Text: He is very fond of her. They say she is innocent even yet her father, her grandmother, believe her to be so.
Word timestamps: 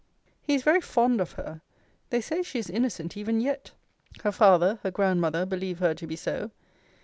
He 0.41 0.55
is 0.55 0.63
very 0.63 0.81
fond 0.81 1.21
of 1.21 1.33
her. 1.33 1.61
They 2.09 2.21
say 2.21 2.41
she 2.41 2.57
is 2.57 2.71
innocent 2.71 3.15
even 3.15 3.39
yet 3.39 3.69
her 4.23 4.31
father, 4.31 4.79
her 4.81 4.89
grandmother, 4.89 5.45
believe 5.45 5.77
her 5.77 5.93
to 5.93 6.07
be 6.07 6.15
so. 6.15 6.49